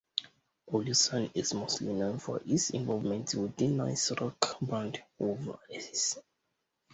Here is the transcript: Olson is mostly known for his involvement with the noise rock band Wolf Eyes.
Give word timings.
Olson 0.69 1.29
is 1.35 1.53
mostly 1.53 1.93
known 1.93 2.17
for 2.17 2.39
his 2.39 2.71
involvement 2.71 3.35
with 3.35 3.55
the 3.55 3.67
noise 3.67 4.11
rock 4.19 4.57
band 4.59 5.03
Wolf 5.19 5.59
Eyes. 5.71 6.17